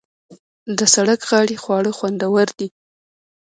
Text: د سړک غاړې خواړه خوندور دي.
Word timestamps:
د 0.77 0.79
سړک 0.93 1.21
غاړې 1.29 1.57
خواړه 1.63 1.91
خوندور 1.97 2.47
دي. 2.59 2.67